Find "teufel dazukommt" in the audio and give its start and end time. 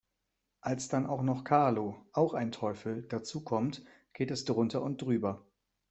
2.51-3.85